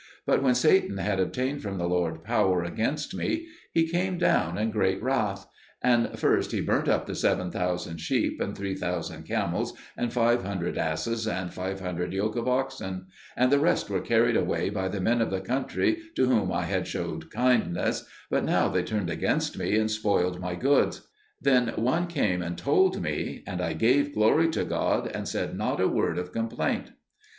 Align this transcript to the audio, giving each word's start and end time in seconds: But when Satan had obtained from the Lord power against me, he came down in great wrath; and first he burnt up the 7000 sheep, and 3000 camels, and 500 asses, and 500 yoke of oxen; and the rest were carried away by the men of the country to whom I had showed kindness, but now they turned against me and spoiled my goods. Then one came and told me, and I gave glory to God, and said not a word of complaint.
But 0.25 0.41
when 0.41 0.55
Satan 0.55 0.97
had 0.97 1.19
obtained 1.19 1.61
from 1.61 1.77
the 1.77 1.85
Lord 1.87 2.23
power 2.23 2.63
against 2.63 3.13
me, 3.15 3.45
he 3.71 3.87
came 3.87 4.17
down 4.17 4.57
in 4.57 4.71
great 4.71 4.99
wrath; 4.99 5.45
and 5.79 6.17
first 6.17 6.51
he 6.51 6.59
burnt 6.59 6.89
up 6.89 7.05
the 7.05 7.13
7000 7.13 8.01
sheep, 8.01 8.41
and 8.41 8.57
3000 8.57 9.21
camels, 9.27 9.75
and 9.95 10.11
500 10.11 10.75
asses, 10.75 11.27
and 11.27 11.53
500 11.53 12.13
yoke 12.13 12.35
of 12.35 12.47
oxen; 12.47 13.05
and 13.37 13.51
the 13.51 13.59
rest 13.59 13.91
were 13.91 13.99
carried 14.01 14.35
away 14.35 14.71
by 14.71 14.87
the 14.87 14.99
men 14.99 15.21
of 15.21 15.29
the 15.29 15.39
country 15.39 15.99
to 16.15 16.25
whom 16.25 16.51
I 16.51 16.63
had 16.63 16.87
showed 16.87 17.29
kindness, 17.29 18.03
but 18.31 18.43
now 18.43 18.69
they 18.69 18.81
turned 18.81 19.11
against 19.11 19.55
me 19.55 19.75
and 19.77 19.91
spoiled 19.91 20.39
my 20.39 20.55
goods. 20.55 21.07
Then 21.39 21.73
one 21.75 22.07
came 22.07 22.41
and 22.41 22.57
told 22.57 22.99
me, 22.99 23.43
and 23.45 23.61
I 23.61 23.73
gave 23.73 24.15
glory 24.15 24.49
to 24.49 24.65
God, 24.65 25.05
and 25.13 25.27
said 25.27 25.55
not 25.55 25.79
a 25.79 25.87
word 25.87 26.17
of 26.17 26.31
complaint. 26.31 26.89